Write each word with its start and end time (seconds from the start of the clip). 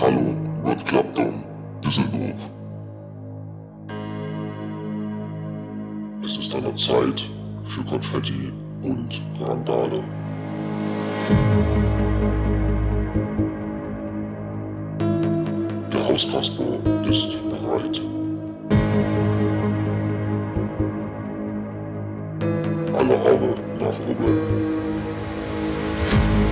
Hallo 0.00 0.34
Red 0.64 0.82
Club 0.86 1.12
Dome, 1.12 1.42
Düsseldorf. 1.84 2.48
Es 6.24 6.38
ist 6.38 6.54
an 6.54 6.62
der 6.62 6.74
Zeit 6.74 7.28
für 7.62 7.84
Konfetti 7.84 8.50
und 8.80 9.20
Randale. 9.38 10.02
Der 15.92 16.08
Hauskasper 16.08 16.78
ist 17.06 17.36
bereit. 17.50 18.00
Alle 22.94 23.18
Arme 23.18 23.54
nach 23.78 24.00
oben. 24.08 24.40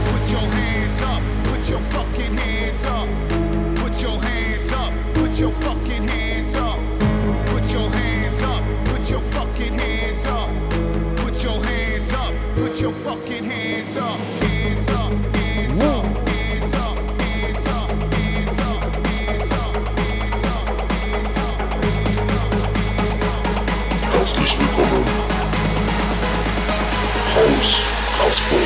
Put 0.04 0.32
your 0.32 0.40
hands 0.40 1.02
up, 1.02 1.22
put 1.44 1.70
your 1.70 1.80
fucking 1.90 2.36
hands 2.36 2.84
up. 2.84 3.27
Fucking 13.38 13.50
hands 13.50 13.96
up. 13.96 14.18
Willkommen. 24.58 25.04
Haus 27.34 27.84
Kasper. 28.18 28.56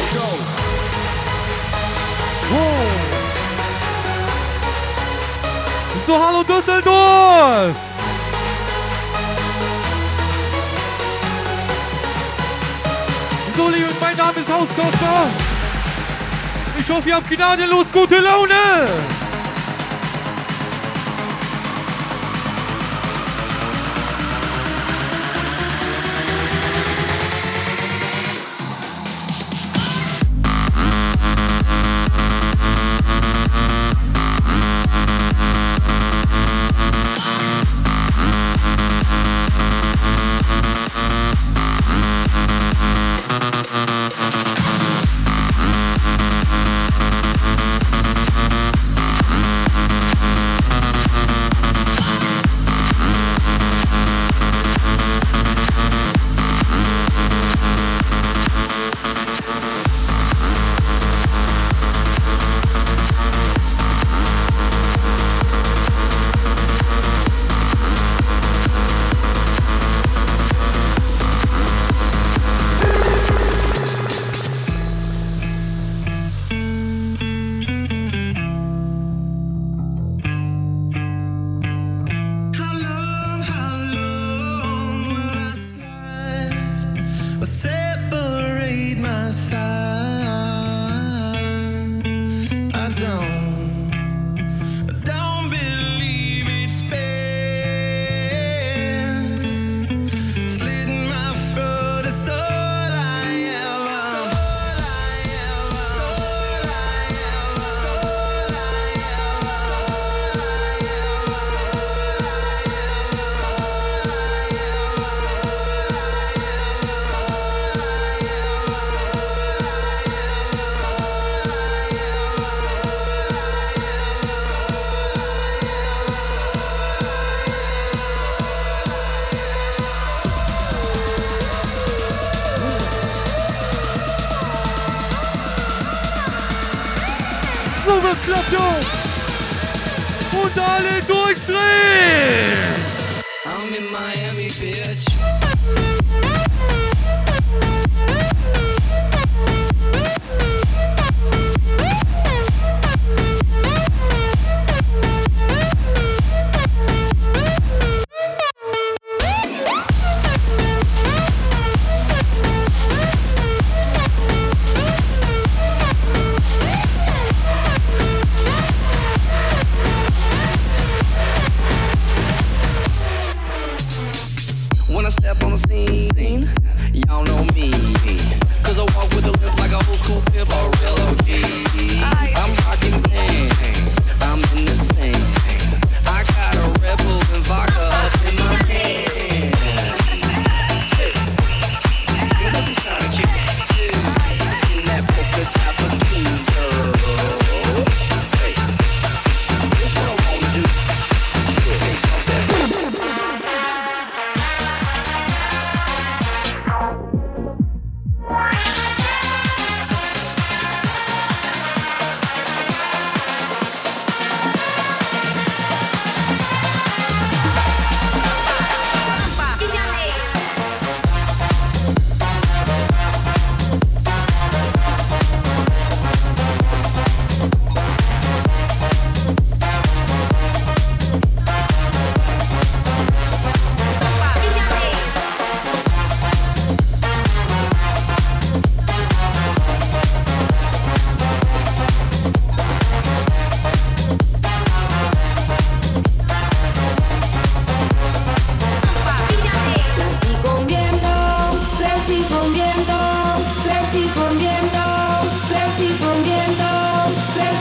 So, 6.07 6.15
hallo 6.19 6.43
Düsseldorf! 6.43 7.77
So, 13.57 13.69
liebe, 13.69 13.92
ist 14.53 14.71
Hauskoster. 14.71 15.31
Ich 16.79 16.91
hoffe, 16.91 17.09
ihr 17.09 17.17
habt 17.17 17.31
gnadenlos 17.31 17.87
gute 17.93 18.19
Laune. 18.19 19.22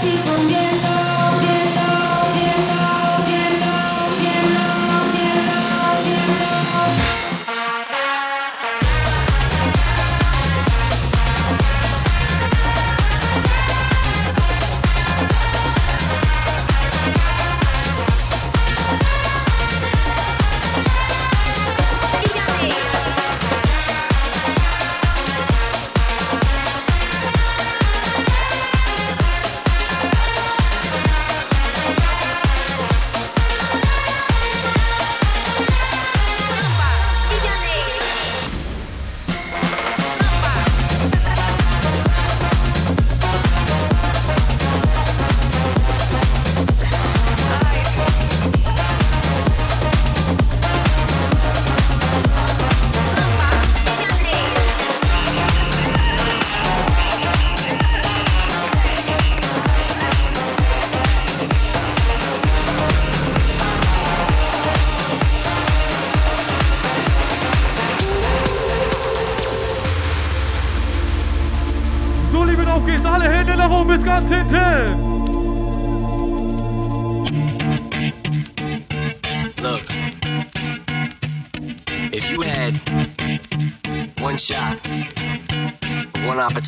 Прости, 0.02 0.31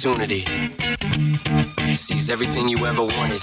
opportunity 0.06 0.44
to 1.78 1.94
seize 1.96 2.30
everything 2.30 2.68
you 2.68 2.86
ever 2.86 3.04
wanted 3.04 3.42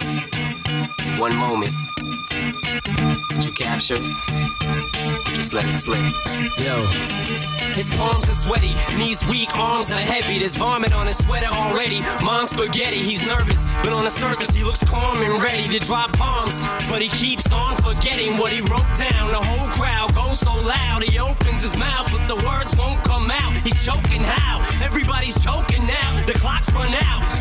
one 1.19 1.35
moment 1.35 1.73
that 2.11 3.43
you 3.47 3.53
captured. 3.53 4.03
Just 5.35 5.55
let 5.55 5.65
it 5.65 5.77
slip. 5.77 6.01
Yo. 6.59 6.85
His 7.73 7.89
palms 7.91 8.29
are 8.29 8.35
sweaty, 8.35 8.75
knees 8.95 9.25
weak, 9.25 9.57
arms 9.57 9.91
are 9.91 10.01
heavy. 10.01 10.39
There's 10.39 10.57
vomit 10.57 10.93
on 10.93 11.07
his 11.07 11.17
sweater 11.17 11.47
already. 11.47 12.03
Mom's 12.23 12.51
spaghetti, 12.51 13.03
he's 13.03 13.23
nervous, 13.25 13.67
but 13.83 13.93
on 13.95 14.05
the 14.05 14.11
surface 14.11 14.51
he 14.51 14.63
looks 14.63 14.85
calm 14.85 15.23
and 15.23 15.43
ready 15.43 15.67
to 15.69 15.79
drop 15.79 16.19
bombs. 16.19 16.61
But 16.91 17.01
he 17.01 17.09
keeps 17.09 17.51
on 17.53 17.77
forgetting 17.77 18.37
what 18.37 18.53
he 18.53 18.61
wrote 18.61 18.95
down. 18.97 19.31
The 19.31 19.41
whole 19.41 19.69
crowd 19.69 20.15
goes 20.15 20.41
so 20.41 20.53
loud, 20.53 21.05
he 21.05 21.19
opens 21.19 21.63
his 21.63 21.77
mouth, 21.77 22.09
but 22.11 22.27
the 22.27 22.37
words 22.37 22.77
won't 22.77 23.00
He's 23.65 23.85
choking 23.85 24.23
how? 24.23 24.61
Everybody's 24.83 25.43
choking 25.45 25.87
now. 25.87 26.25
The 26.27 26.33
clock's 26.33 26.73
run 26.73 26.95
out. 26.95 27.40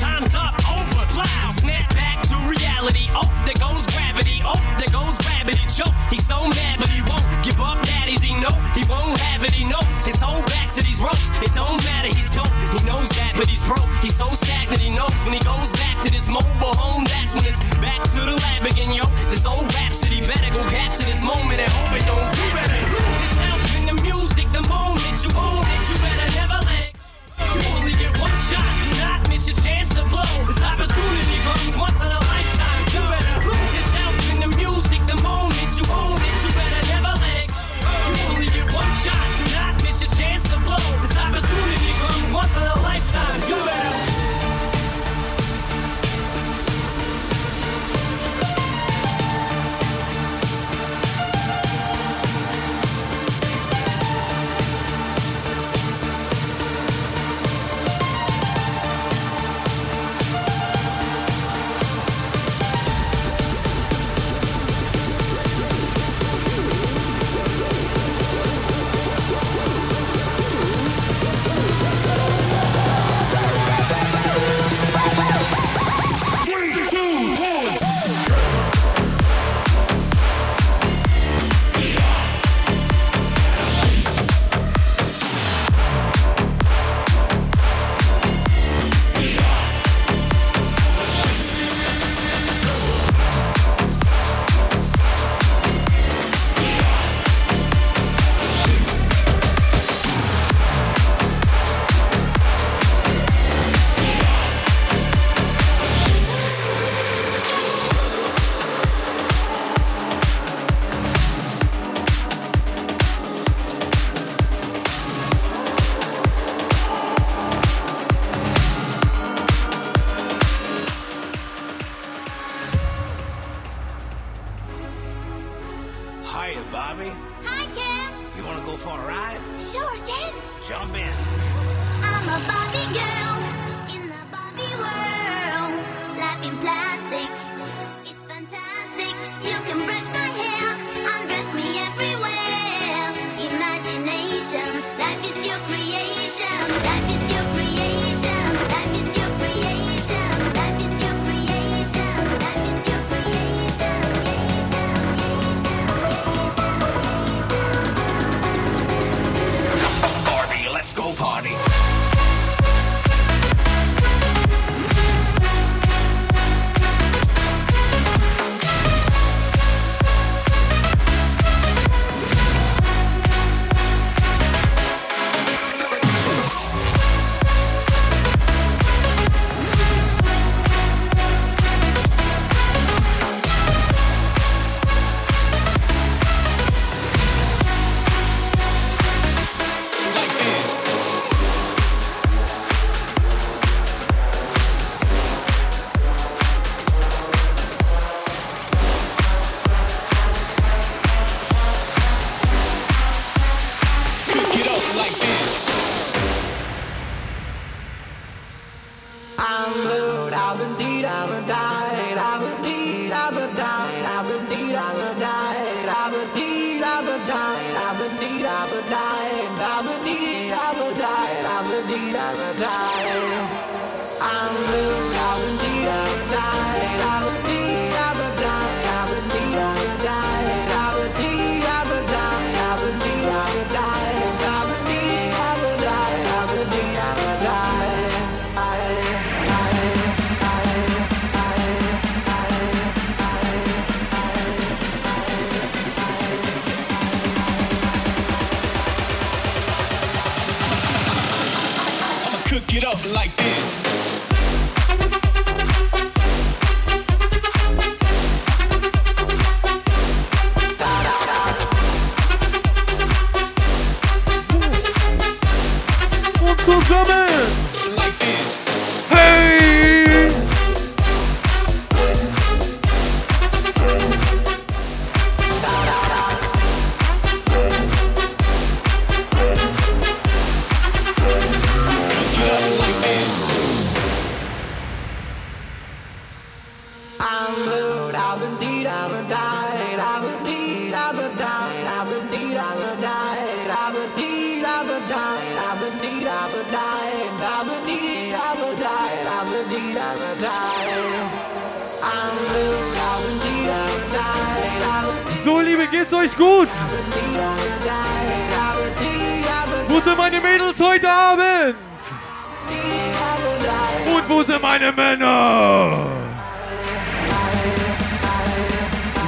Criminal. 314.90 316.08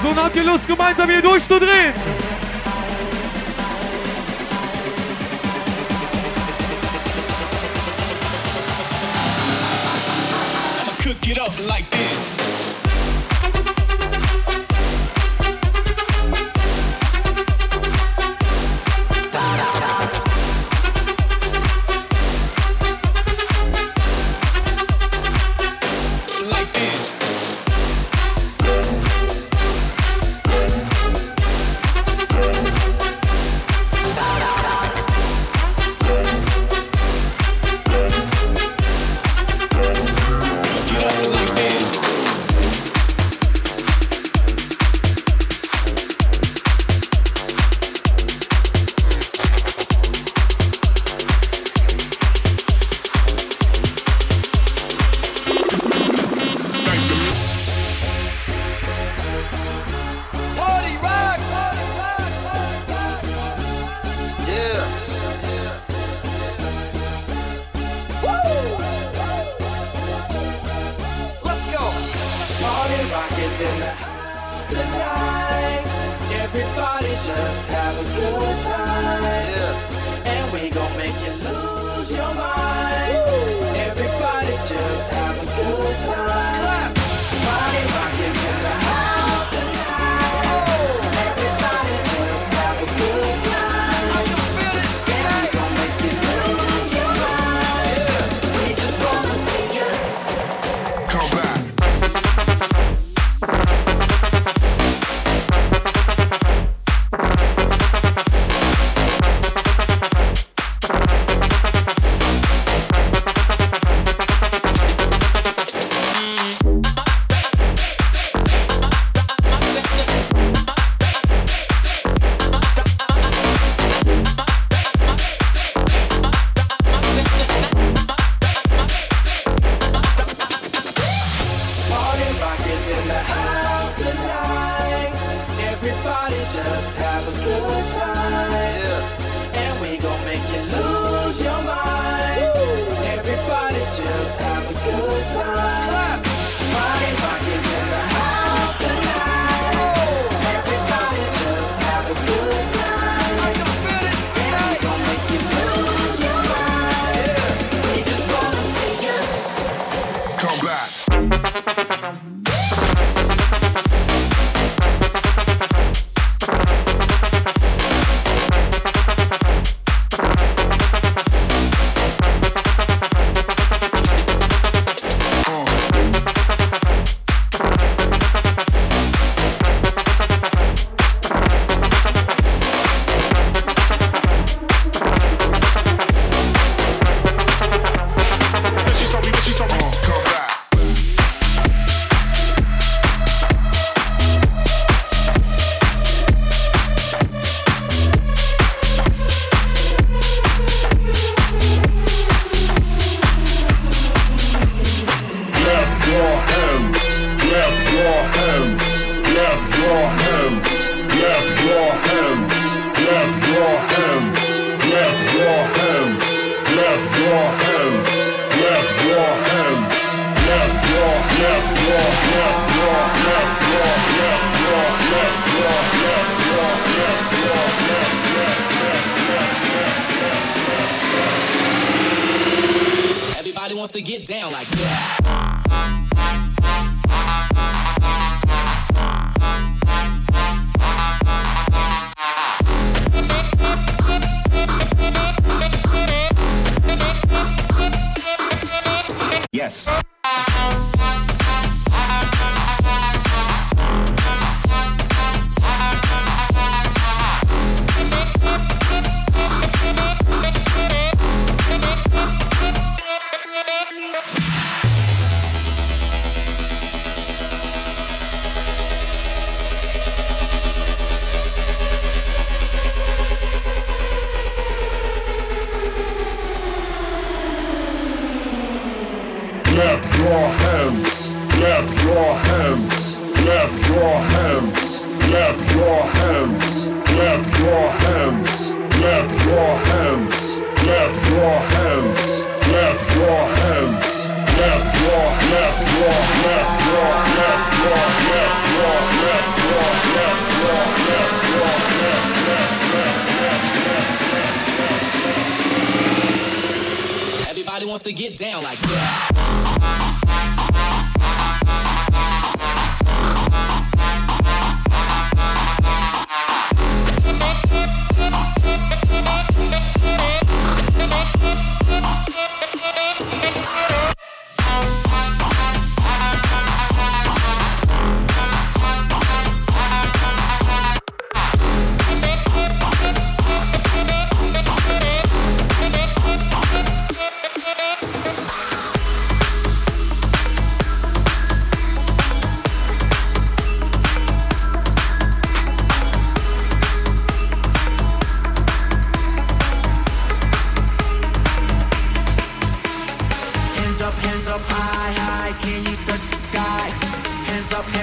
So, 0.01 0.09
dann 0.09 0.25
habt 0.25 0.35
ihr 0.35 0.43
Lust, 0.43 0.67
gemeinsam 0.67 1.09
hier 1.09 1.21
durchzudrehen. 1.21 1.93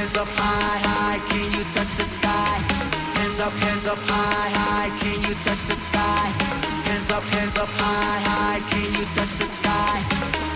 hands 0.09 0.21
up 0.25 0.29
high, 0.41 0.79
high, 0.89 1.19
can 1.29 1.45
you 1.53 1.65
touch 1.77 1.93
the 2.01 2.05
sky? 2.05 2.57
Hands 3.21 3.41
up, 3.41 3.53
hands 3.53 3.87
up 3.87 3.99
high, 4.09 4.49
high, 4.57 4.89
can 5.01 5.21
you 5.21 5.35
touch 5.45 5.63
the 5.69 5.77
sky? 5.77 6.33
Hands 6.89 7.11
up, 7.13 7.25
hands 7.25 7.59
up 7.59 7.69
high, 7.77 8.21
high, 8.25 8.61
can 8.73 8.89
you 8.97 9.05
touch 9.13 9.37
the 9.37 9.45
sky? 9.45 10.01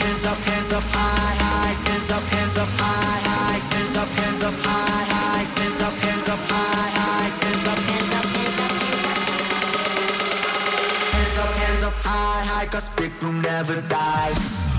Hands 0.00 0.24
up, 0.24 0.38
hands 0.48 0.72
up 0.72 0.84
high, 0.96 1.36
high, 1.44 1.74
hands 1.84 2.10
up, 2.10 2.24
hands 2.32 2.56
up 2.56 2.68
high, 2.80 3.20
high, 3.28 3.60
hands 3.76 3.96
up, 3.96 4.08
hands 4.08 4.42
up 4.42 4.56
high, 4.64 5.04
high, 5.12 5.44
hands 5.60 5.82
up, 5.84 5.96
hands 6.00 6.28
up 6.32 6.40
high, 6.48 6.90
high, 6.96 7.28
hands 7.44 7.66
up, 7.68 7.80
hands 7.92 8.12
up, 8.16 8.24
hands 11.12 11.36
up, 11.36 11.52
hands 11.60 11.82
up 11.84 11.96
high, 12.08 12.44
high, 12.48 12.66
cause 12.72 12.88
big 12.96 13.12
room 13.22 13.42
never 13.42 13.82
dies. 13.82 14.71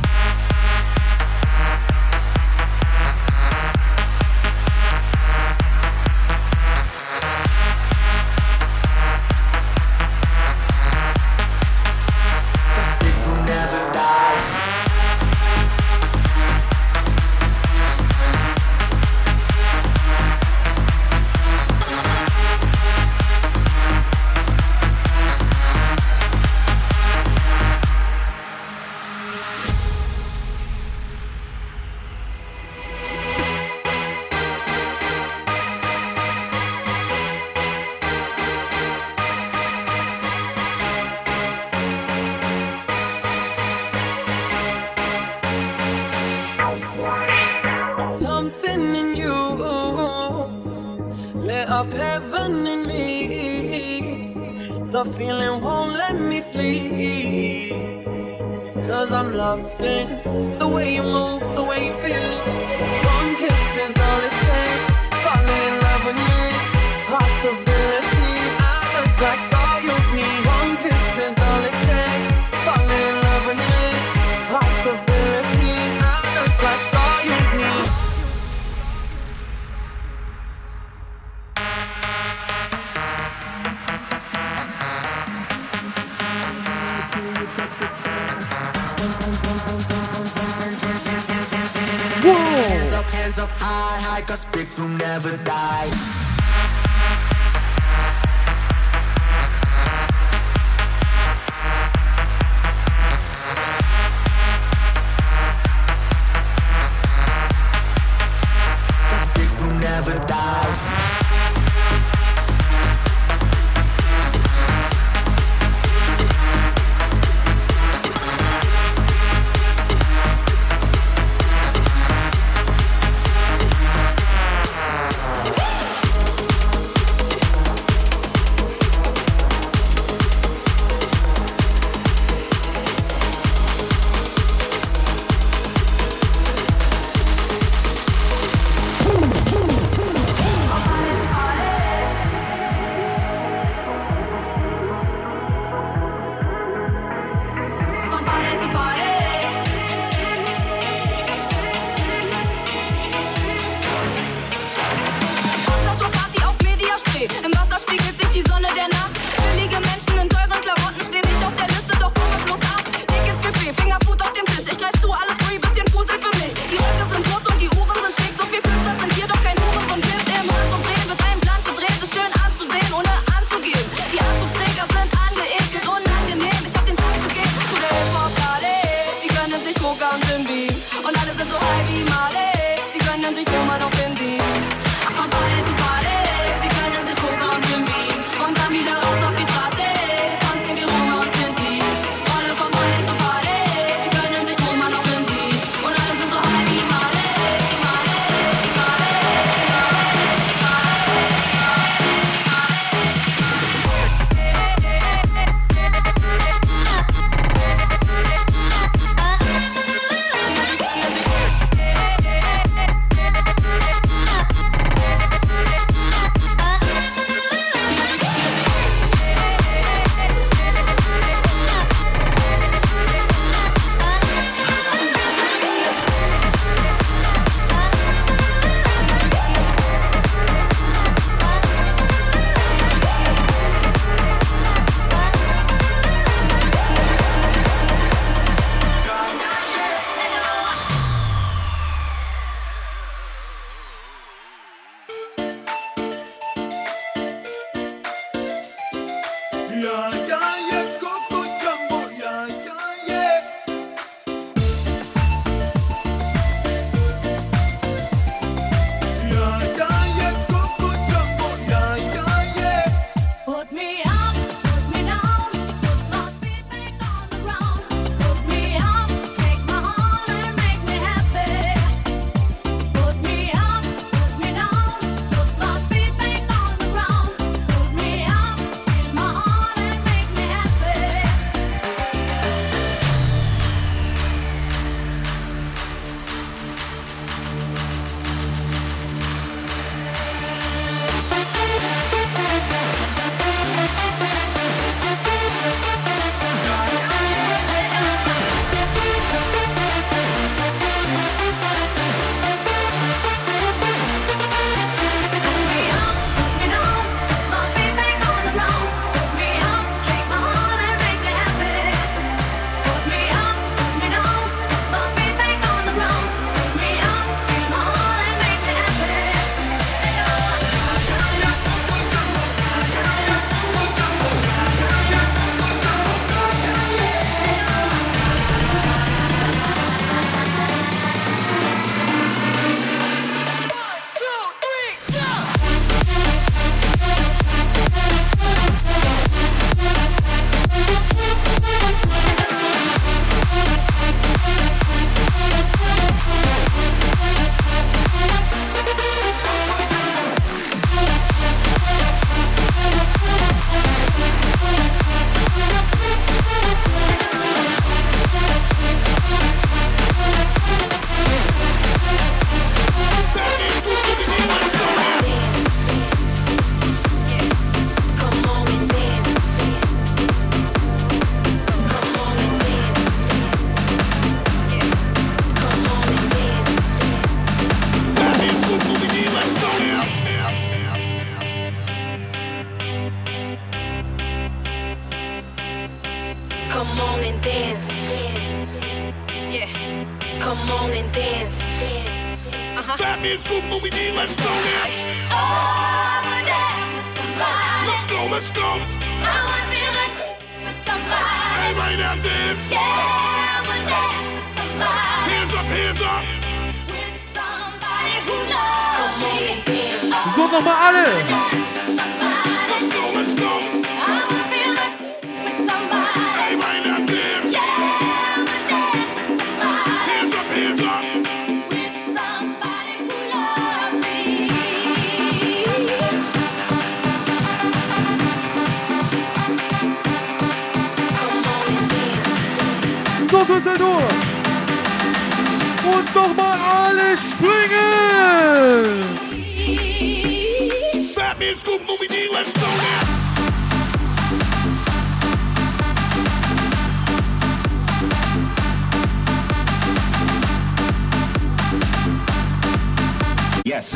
Yes. 453.74 453.94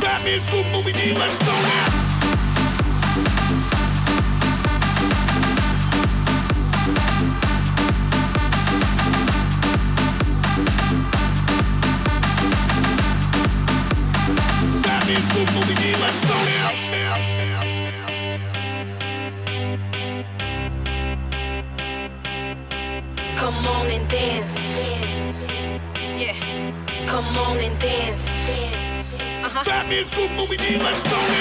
That 0.00 0.22
means 0.24 0.48
scoop, 30.08 30.30
but 30.36 30.48
we 30.48 30.56
need 30.56 30.82
less 30.82 30.98
story. 30.98 31.35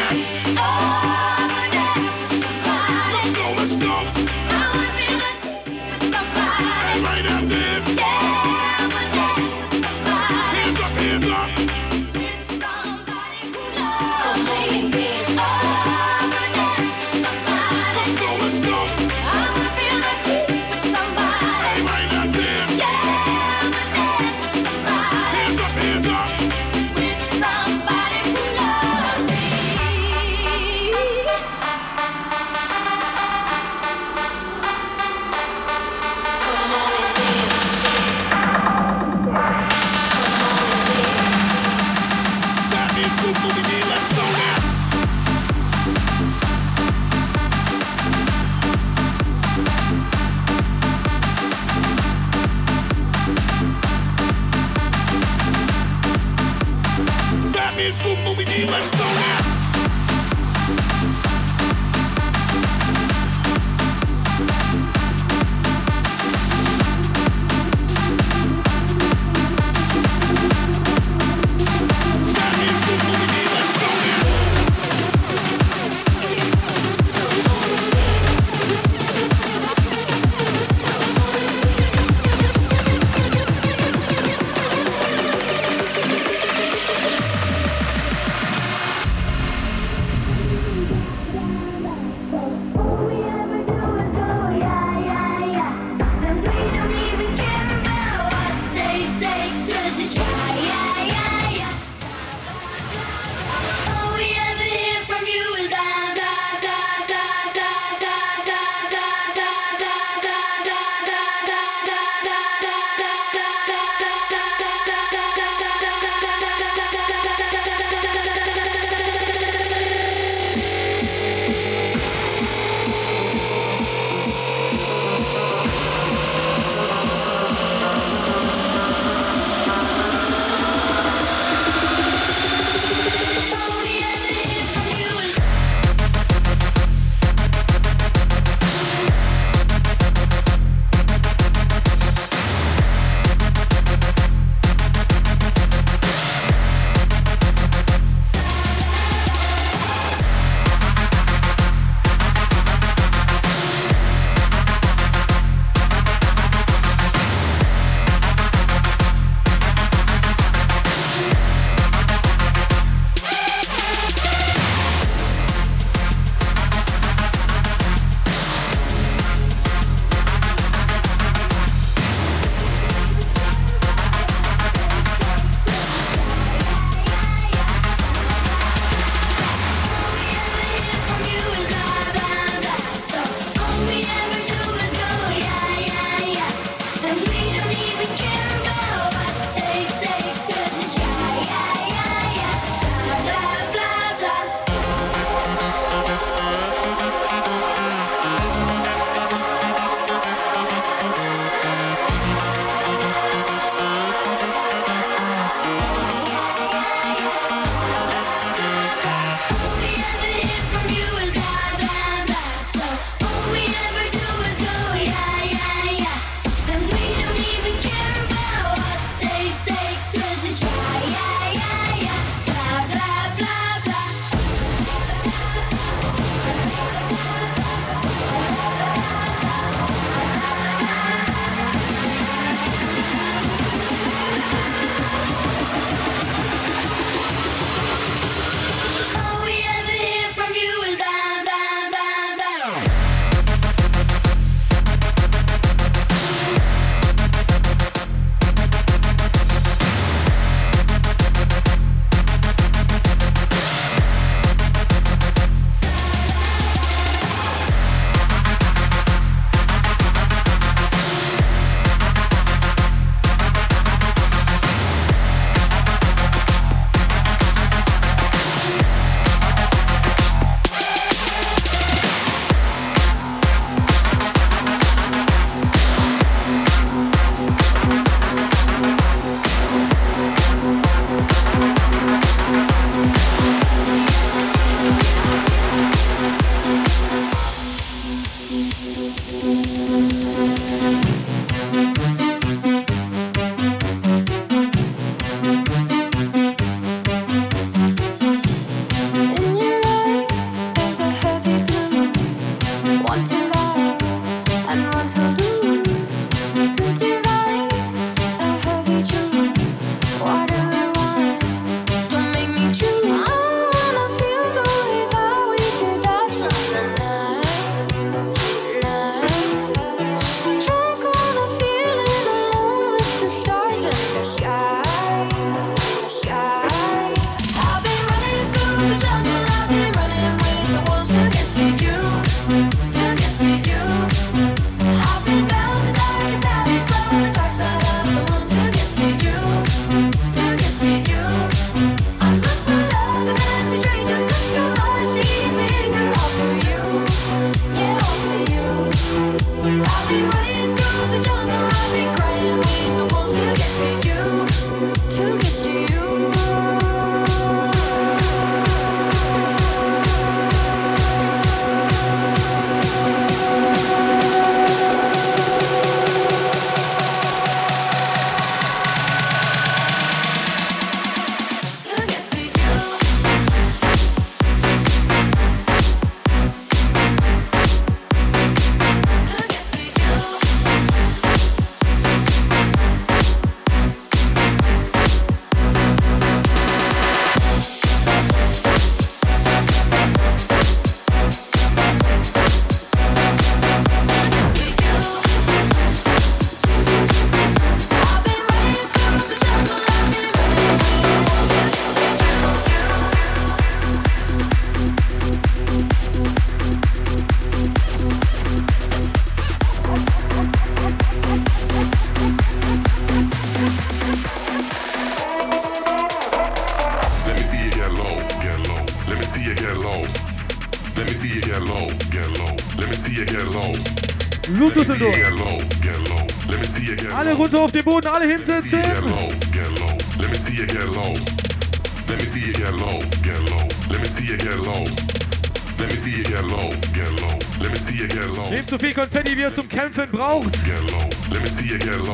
ihr 439.46 439.54
zum 439.54 439.68
Kämpfen 439.68 440.10
braucht. 440.12 440.58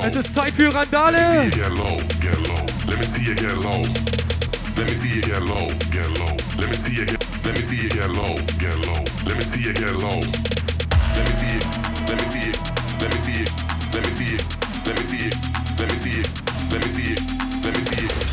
Es 0.03 0.15
ist 0.15 0.35
Zeit 0.35 0.53
für 0.53 0.73
Randale. 0.73 1.49
Let 2.87 2.99
me 2.99 3.05
see 3.05 3.29
you 5.09 5.23
get 5.23 5.41
low, 5.41 5.69
get 5.89 6.17
low. 6.17 6.35
Let 6.57 6.69
me 6.69 6.75
see 6.75 6.91
you 6.91 7.05
get, 7.05 7.25
let 7.45 7.57
me 7.57 7.63
see 7.63 7.83
you 7.83 7.89
get 7.89 8.09
low, 8.09 8.35
get 8.59 8.85
low. 8.85 9.03
Let 9.25 9.37
me 9.37 9.43
see 9.43 9.61
you 9.61 9.73
get 9.73 9.93
low. 9.93 10.25
Let 11.15 11.27
me 11.27 11.33
see 11.33 11.55
it, 11.55 11.65
let 12.07 12.19
me 12.19 12.27
see 12.27 12.49
it, 12.49 12.59
let 12.99 13.13
me 13.13 13.19
see 13.19 13.43
it, 13.43 13.51
let 13.93 14.05
me 14.05 14.11
see 14.11 14.35
it, 14.35 14.43
let 14.85 14.97
me 14.97 15.03
see 15.03 15.27
it, 15.27 15.35
let 15.79 15.89
me 15.89 15.97
see 15.97 16.19
it, 16.19 16.29
let 16.71 16.83
me 16.83 16.89
see 16.89 17.13
it, 17.13 17.21
let 17.63 17.77
me 17.77 17.83
see 17.83 18.05
it. 18.05 18.30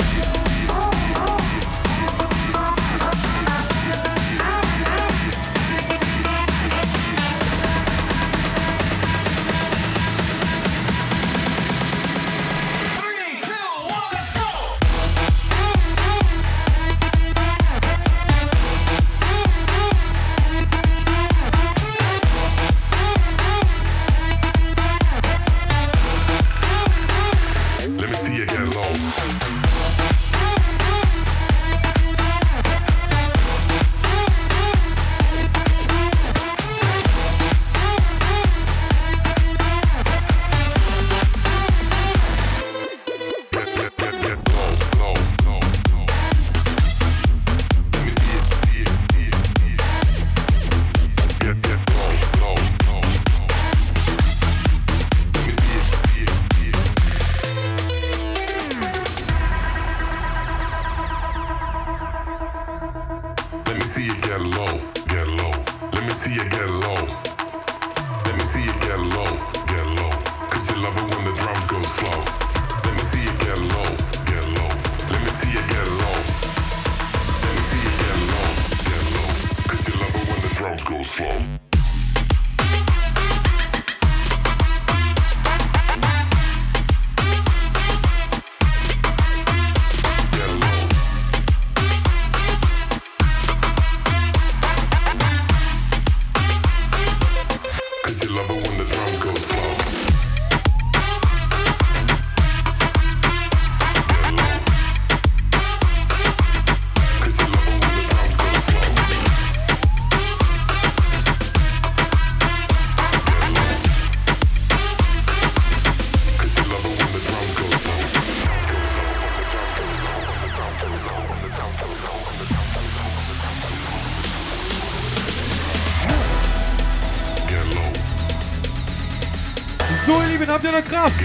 C'est 130.79 130.85
grave! 130.85 131.18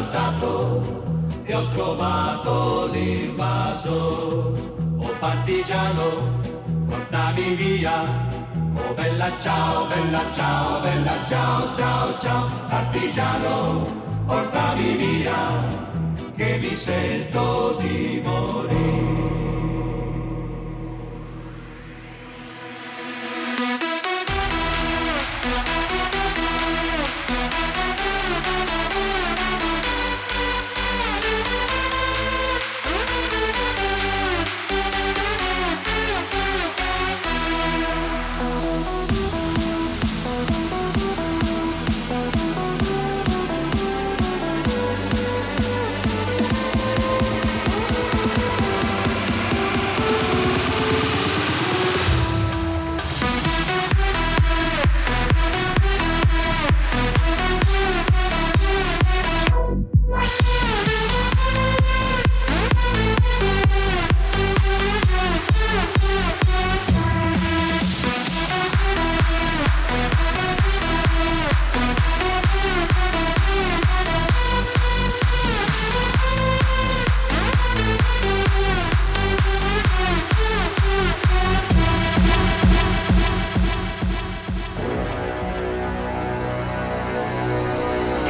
alzato 0.00 0.80
e 1.44 1.54
ho 1.54 1.68
trovato 1.74 2.88
l'invaso. 2.92 4.54
O 4.98 5.06
oh 5.06 5.14
partigiano, 5.18 6.40
portami 6.88 7.54
via. 7.54 8.28
Oh 8.76 8.94
bella 8.94 9.30
ciao, 9.38 9.86
bella 9.86 10.24
ciao, 10.32 10.80
bella 10.80 11.16
ciao, 11.26 11.74
ciao, 11.74 12.18
ciao. 12.18 12.48
Partigiano, 12.68 13.86
portami 14.26 14.96
via, 14.96 15.38
che 16.36 16.58
mi 16.60 16.74
sento 16.74 17.76
di 17.80 18.22
morire. 18.24 19.19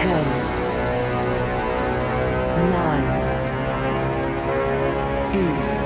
Ten. 0.00 0.24
Nine. 2.70 3.06
Eight. 5.36 5.79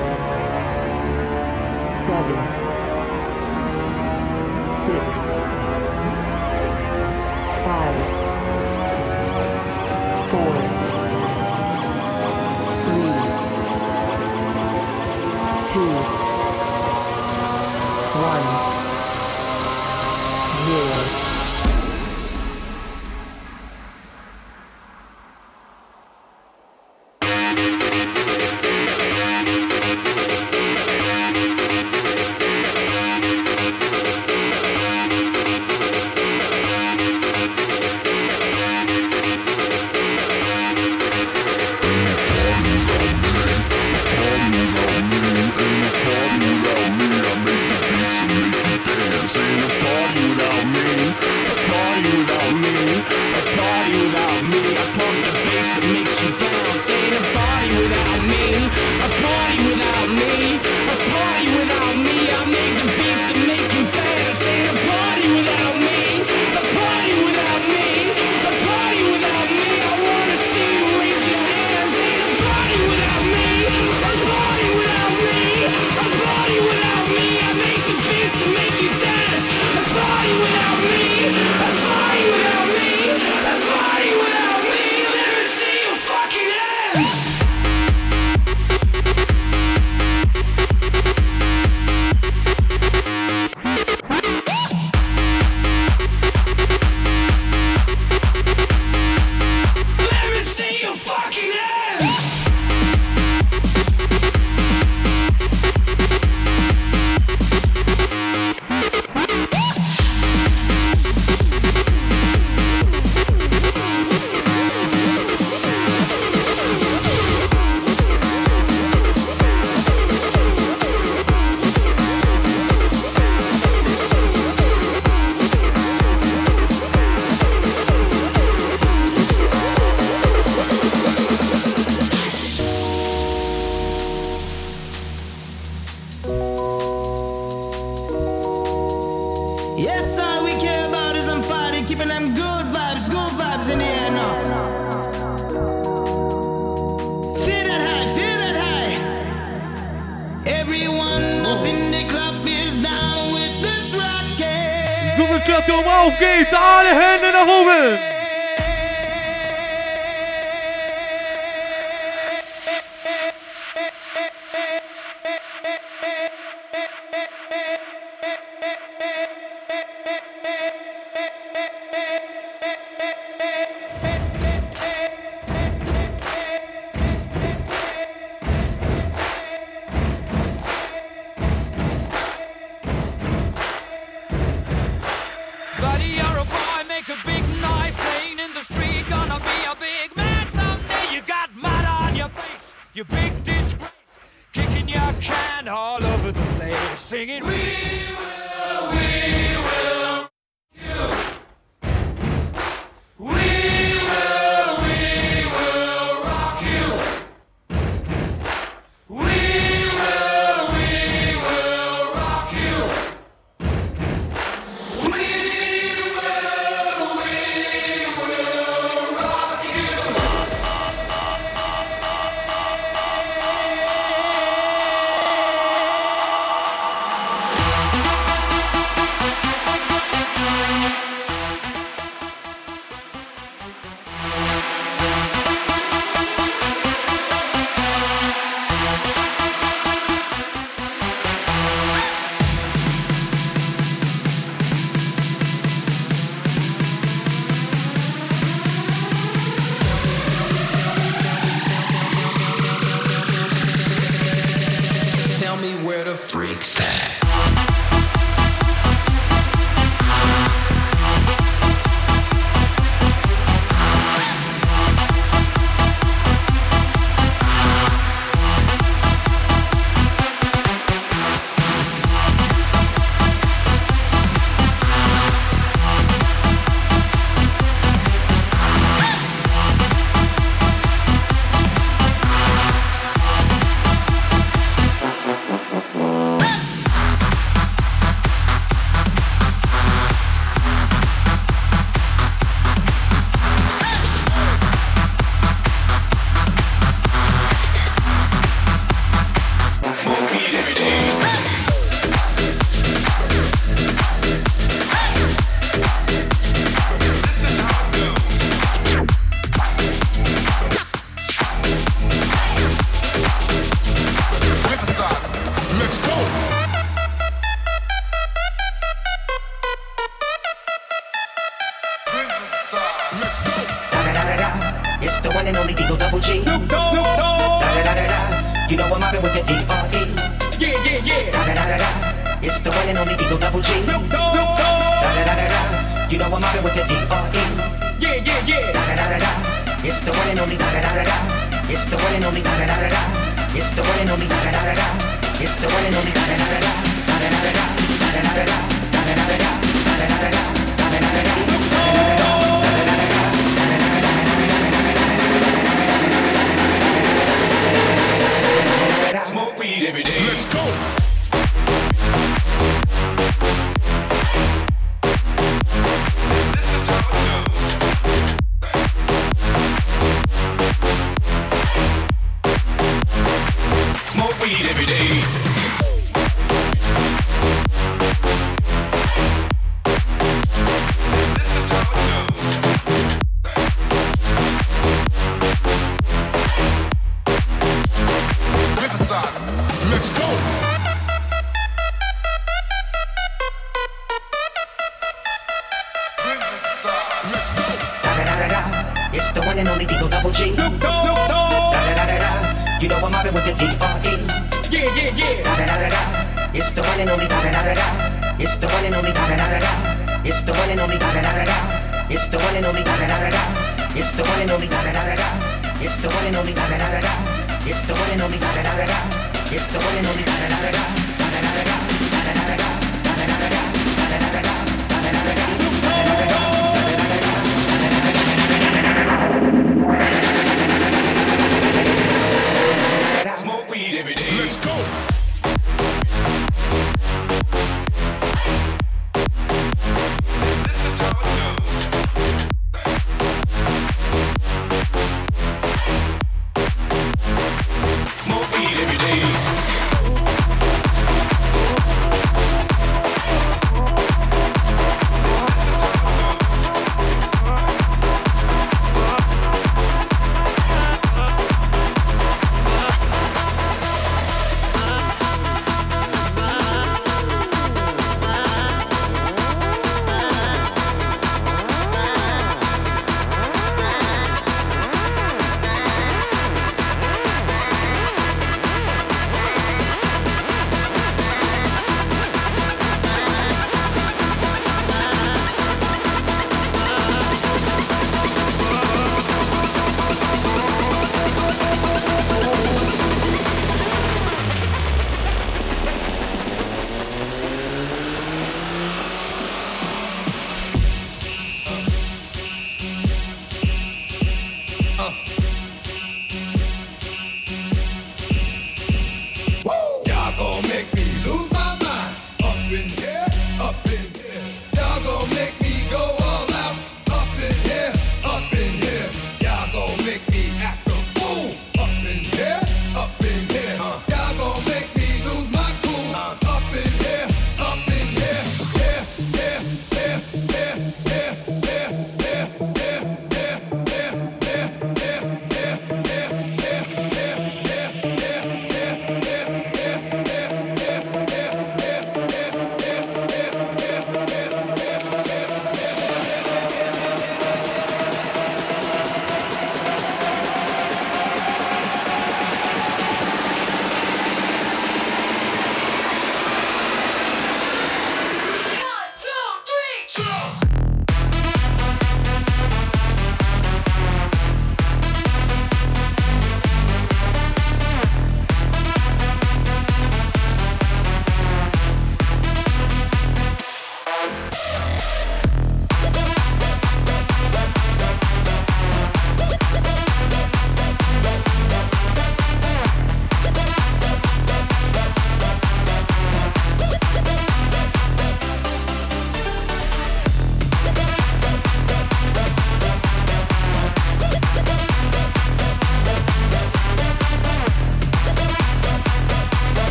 Zubelklappe 155.17 155.71
um 155.71 155.87
All 155.87 156.83
the 156.83 156.93
hands 156.93 157.23
in 157.23 157.31
the 157.31 157.39
oben! 157.39 158.14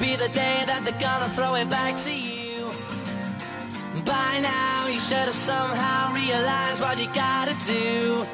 Be 0.00 0.14
the 0.16 0.28
day 0.28 0.62
that 0.66 0.82
they're 0.84 1.00
gonna 1.00 1.28
throw 1.32 1.54
it 1.54 1.68
back 1.70 1.96
to 1.96 2.12
you. 2.12 2.70
By 4.04 4.40
now, 4.40 4.86
you 4.86 5.00
should 5.00 5.26
have 5.30 5.40
somehow 5.50 6.12
realized 6.12 6.80
what 6.82 6.98
you 6.98 7.08
gotta 7.14 7.56
do. 7.66 8.26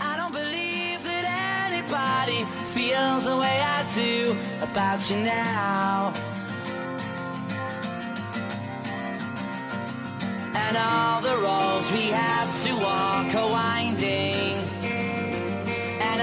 I 0.00 0.16
don't 0.16 0.32
believe 0.32 1.02
that 1.10 1.24
anybody 1.66 2.40
feels 2.76 3.24
the 3.24 3.36
way 3.36 3.60
I 3.76 3.80
do 3.94 4.36
about 4.62 5.00
you 5.10 5.16
now. 5.16 6.12
And 10.64 10.76
all 10.76 11.20
the 11.28 11.36
roads 11.46 11.90
we 11.90 12.06
have 12.24 12.50
to 12.64 12.72
walk 12.76 13.34
are 13.34 13.50
winding. 13.50 14.77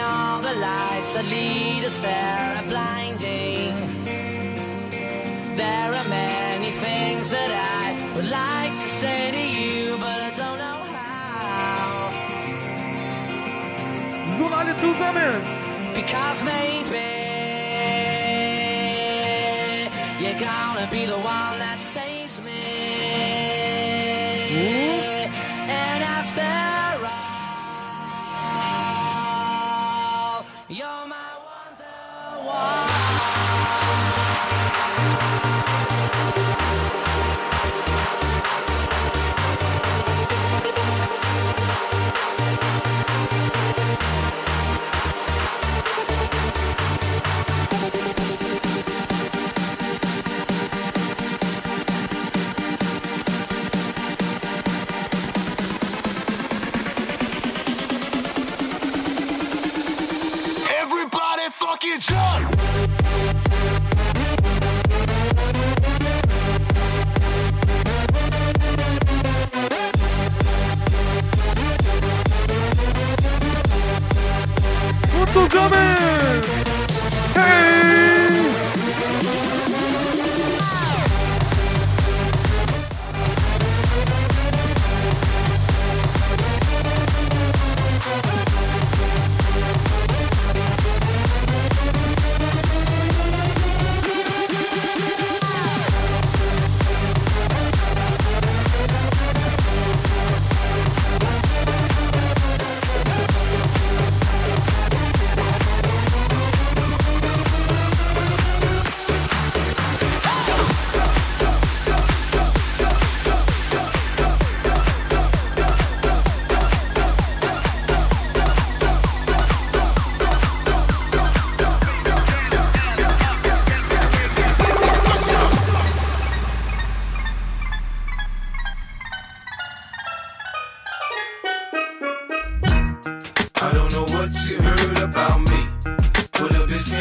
All 0.08 0.40
the 0.42 0.56
lights 0.70 1.12
that 1.16 1.26
lead 1.36 1.84
us 1.90 2.00
there 2.00 2.48
are 2.60 2.68
blinding. 2.74 3.74
There 5.62 5.92
are 6.00 6.08
many 6.22 6.72
things 6.86 7.26
that 7.36 7.52
I 7.82 7.86
would 8.16 8.30
like 8.30 8.74
to 8.84 8.90
say 9.02 9.22
to 9.38 9.44
you, 9.58 9.98
but 9.98 10.20
I 10.30 10.32
don't 10.42 10.60
know 10.66 10.82
how. 11.00 12.12
So 14.38 14.46
alle 14.60 14.74
zusammen. 14.82 15.34
Because 16.00 16.40
maybe 16.54 17.08
you're 20.22 20.42
gonna 20.50 20.88
be 20.92 21.04
the 21.14 21.20
one 21.38 21.56
that 21.64 21.80
saves 21.80 22.15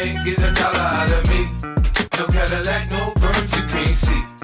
can't 0.05 0.23
get 0.23 0.37
a 0.37 0.51
dollar 0.53 0.79
out 0.79 1.11
of 1.11 1.29
me. 1.29 1.47
No 2.17 2.27
Cadillac, 2.27 2.91
no 2.91 3.11
perms 3.15 3.55
you 3.57 3.67
can't 3.67 3.87
see. 3.89 4.34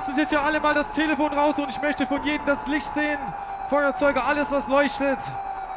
Lasst 0.00 0.08
uns 0.08 0.18
jetzt 0.18 0.32
ja 0.32 0.40
alle 0.40 0.58
mal 0.60 0.72
das 0.72 0.90
Telefon 0.92 1.30
raus 1.34 1.58
und 1.58 1.68
ich 1.68 1.82
möchte 1.82 2.06
von 2.06 2.24
jedem 2.24 2.46
das 2.46 2.66
Licht 2.66 2.90
sehen. 2.94 3.18
Feuerzeuge, 3.68 4.24
alles 4.24 4.50
was 4.50 4.66
leuchtet. 4.66 5.18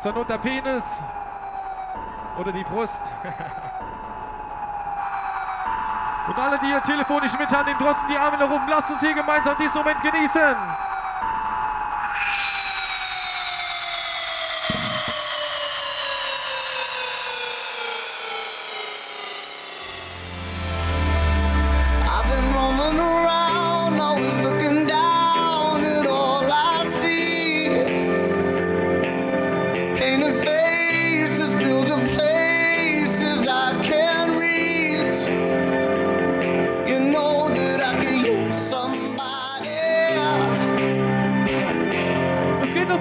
Zur 0.02 0.14
Not 0.14 0.30
der 0.30 0.38
Penis. 0.38 0.86
Oder 2.40 2.54
die 2.54 2.64
Brust. 2.64 3.02
Und 6.30 6.40
alle, 6.40 6.58
die 6.60 6.68
hier 6.68 6.82
telefonisch 6.84 7.38
mit 7.38 7.50
haben, 7.50 7.66
nehmen 7.66 7.80
trotzdem 7.82 8.08
die 8.12 8.18
Arme 8.18 8.38
nach 8.38 8.50
oben. 8.50 8.66
Lasst 8.70 8.92
uns 8.92 9.02
hier 9.02 9.14
gemeinsam 9.14 9.58
diesen 9.58 9.76
Moment 9.76 10.02
genießen. 10.02 10.56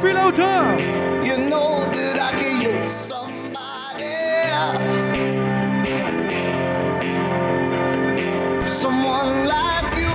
Viel 0.03 0.15
lauter. 0.15 0.79
You 1.25 1.37
know 1.49 1.85
that 1.95 2.19
I 2.19 2.31
can 2.41 2.61
use 2.61 2.93
somebody. 3.07 4.11
Someone 8.65 9.47
like 9.47 9.97
you. 9.97 10.13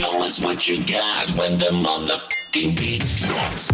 Show 0.00 0.24
us 0.24 0.40
what 0.40 0.68
you 0.68 0.82
got 0.84 1.30
when 1.38 1.58
the 1.58 1.70
motherfucking 1.70 2.76
beat 2.76 3.04
drops. 3.16 3.70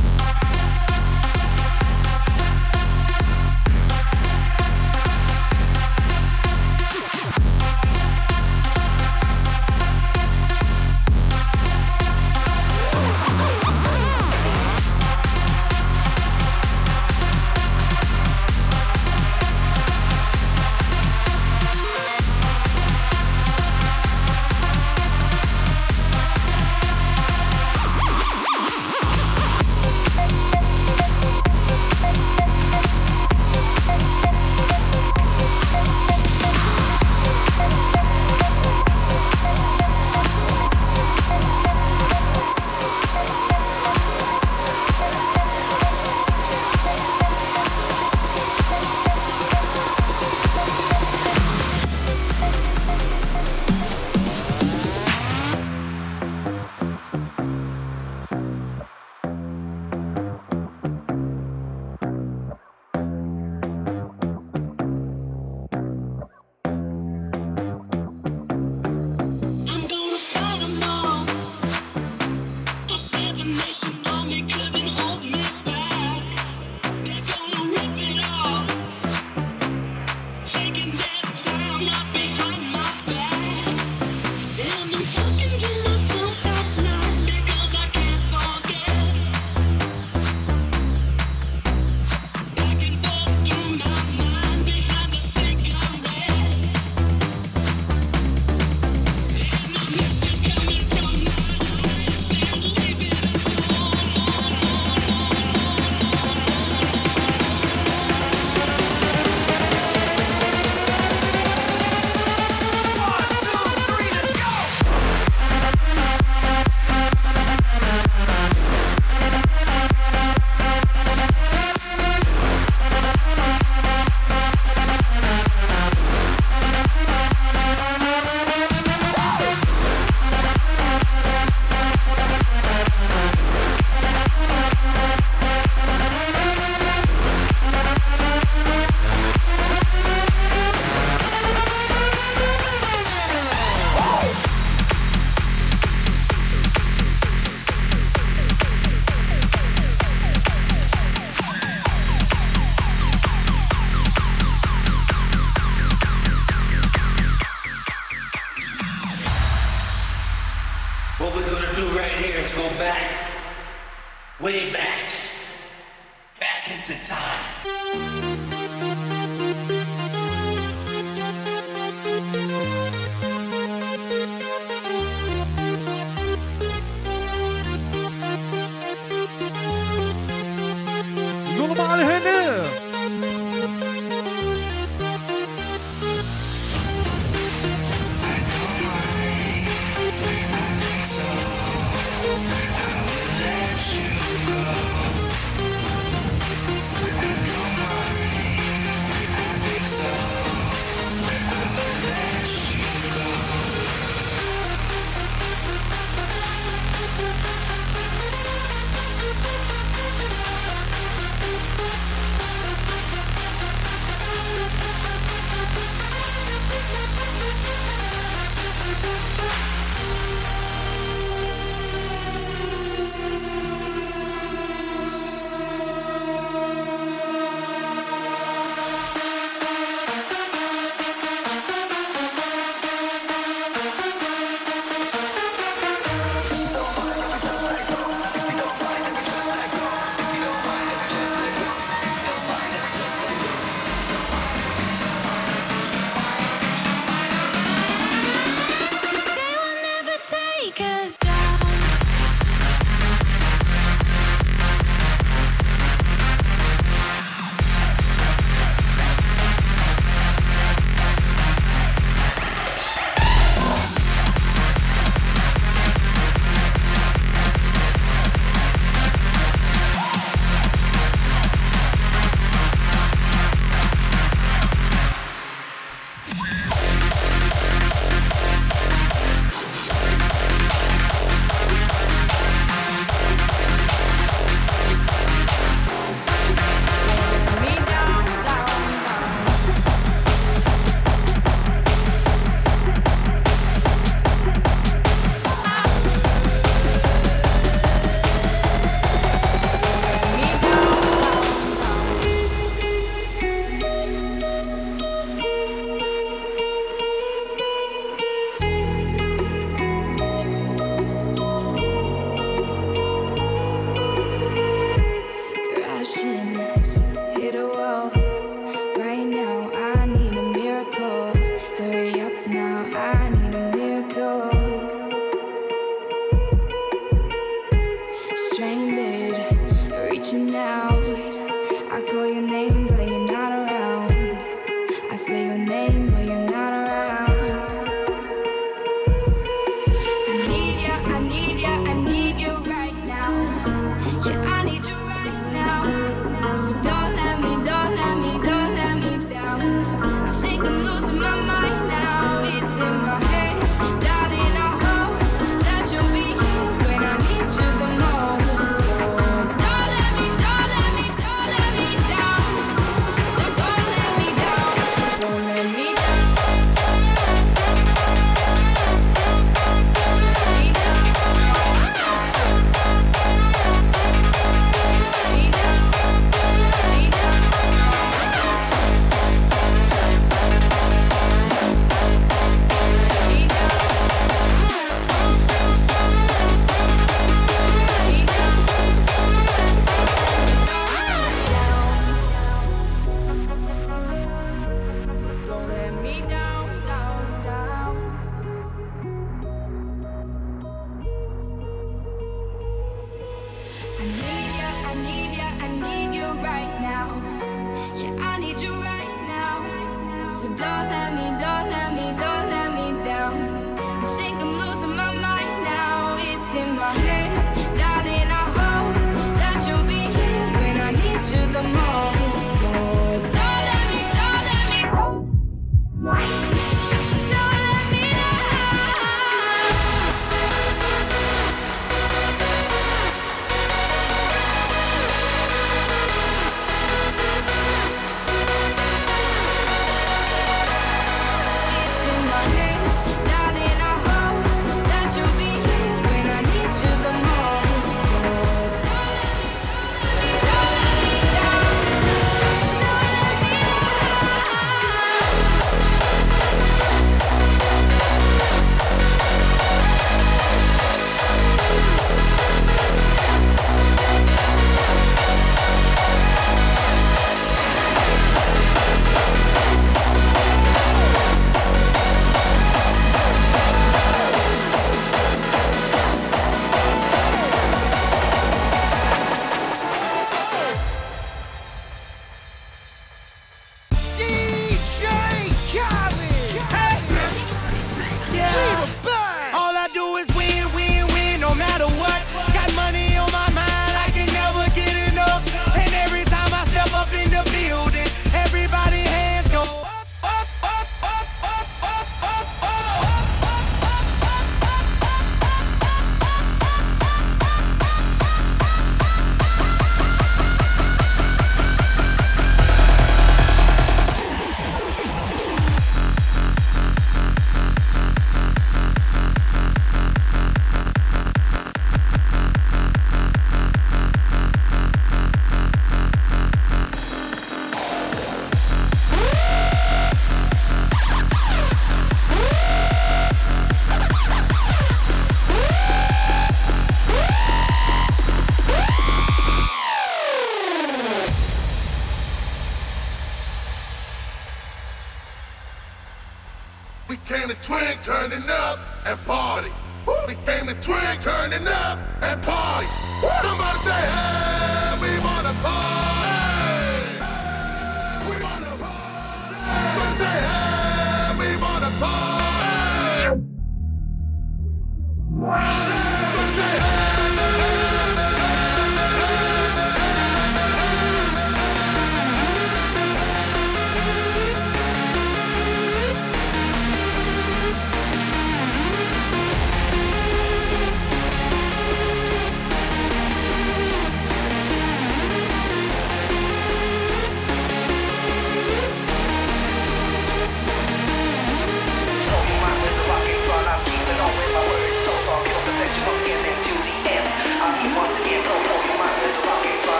Turning 551.42 551.66
up 551.66 552.01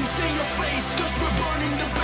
See 0.00 0.34
your 0.34 0.44
face, 0.44 0.94
cause 0.96 1.12
we're 1.20 1.36
burning 1.36 1.76
the 1.76 1.99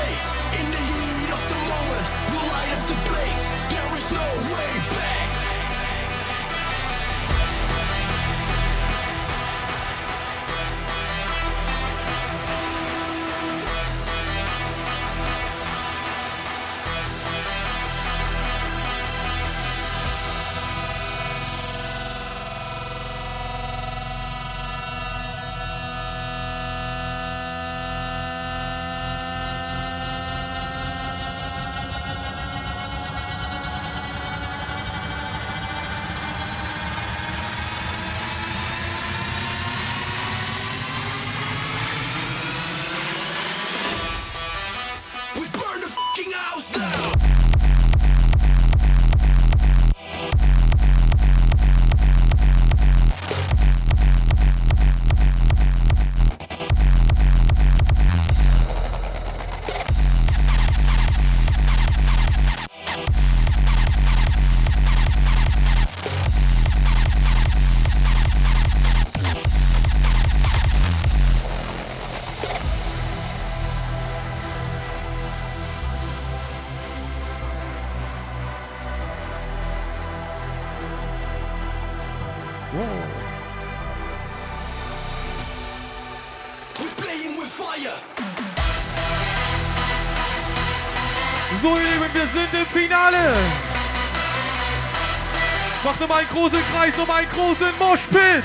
macht 95.99 96.11
um 96.11 96.17
einen 96.17 96.29
großen 96.29 96.59
Kreis, 96.73 96.99
um 96.99 97.11
einen 97.11 97.29
großen 97.31 97.79
Moschpit. 97.79 98.45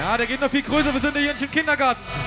Ja, 0.00 0.16
der 0.16 0.26
geht 0.26 0.40
noch 0.40 0.50
viel 0.50 0.62
größer, 0.62 0.92
wir 0.92 1.00
sind 1.00 1.16
hier 1.16 1.32
nicht 1.32 1.42
im 1.42 1.50
Kindergarten. 1.50 2.17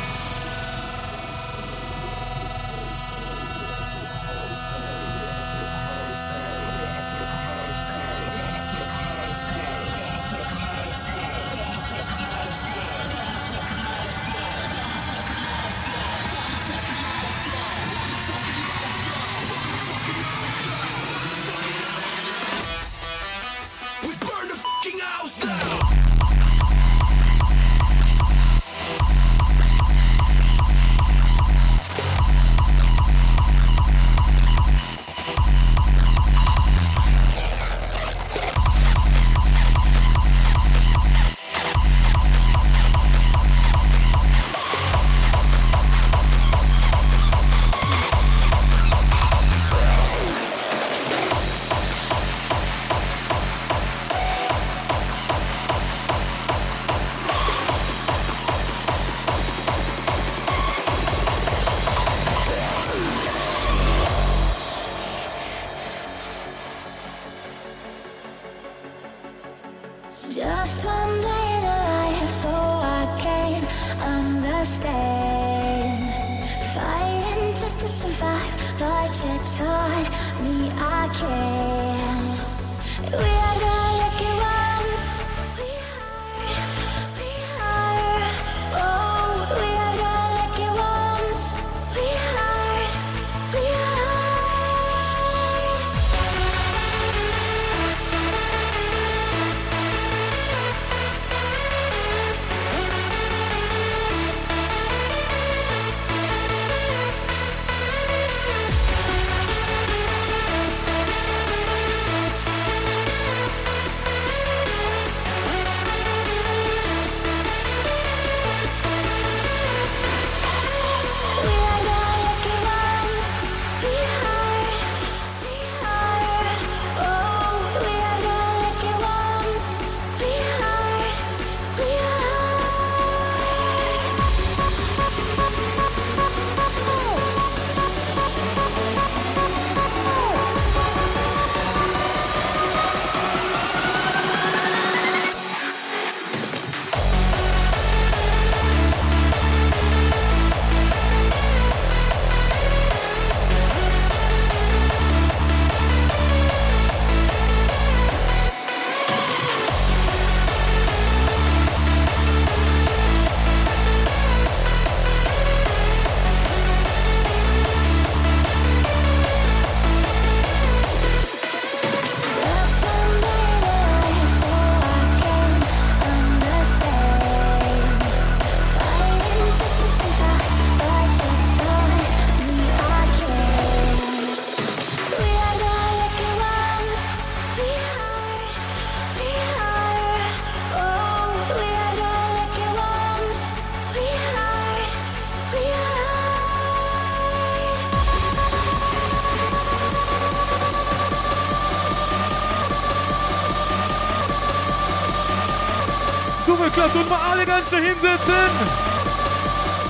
Rücklass 206.72 206.96
und 206.96 207.10
mal 207.10 207.20
alle 207.32 207.46
ganz 207.46 207.68
schnell 207.68 207.84
hinsetzen. 207.84 208.50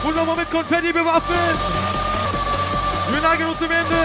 Und 0.03 0.15
nochmal 0.15 0.35
mit 0.35 0.49
Konfetti 0.49 0.91
bewaffnet. 0.91 1.57
Wir 3.11 3.21
neigen 3.21 3.45
uns 3.45 3.59
zum 3.59 3.69
Ende. 3.69 3.95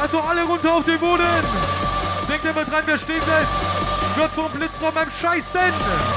Also 0.00 0.20
alle 0.20 0.42
runter 0.42 0.72
auf 0.72 0.84
den 0.84 0.98
Boden. 0.98 1.22
Denkt 2.28 2.44
immer 2.44 2.64
dran, 2.64 2.82
wer 2.86 2.98
stehen 2.98 3.22
bleibt, 3.22 4.16
wird 4.16 4.30
vom 4.32 4.50
Blitz 4.50 4.72
von 4.80 4.92
beim 4.92 5.08
Scheißen. 5.20 6.13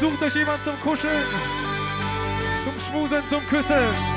Sucht 0.00 0.22
euch 0.22 0.34
jemand 0.34 0.64
zum 0.64 0.80
Kuscheln, 0.80 1.24
zum 2.64 2.80
Schmusen, 2.80 3.22
zum 3.28 3.46
Küssen. 3.46 4.09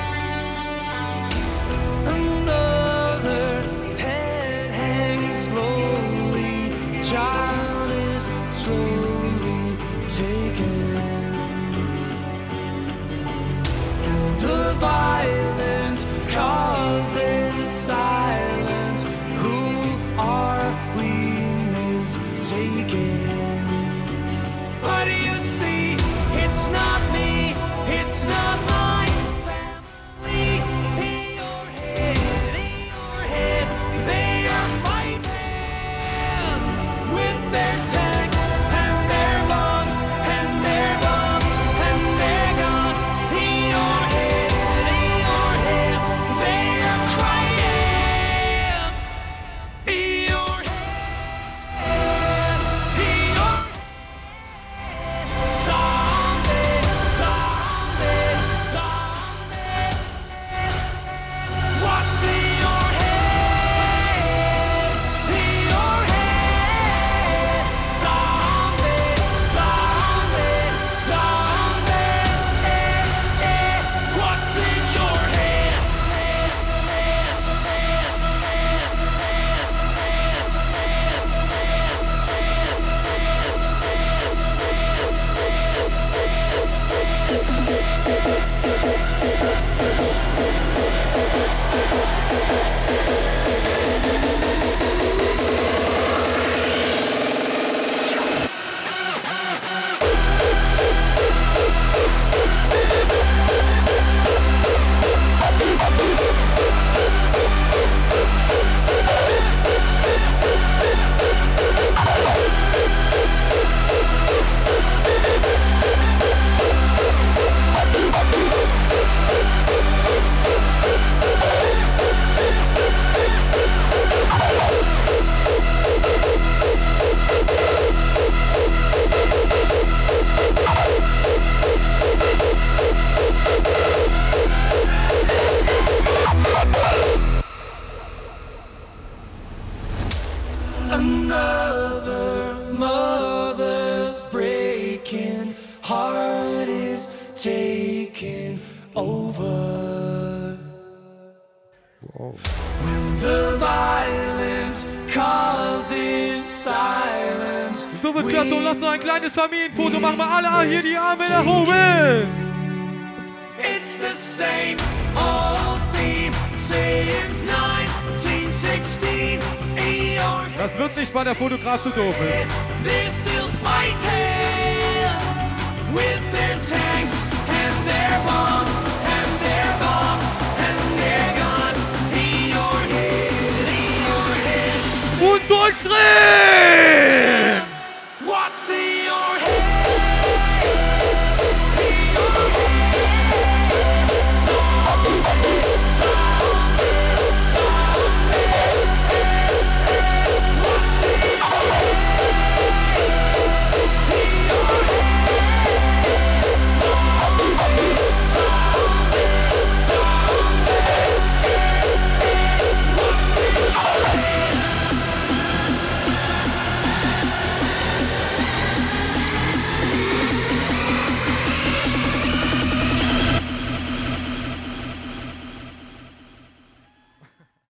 Mato 171.74 171.90
Dover. 171.90 172.33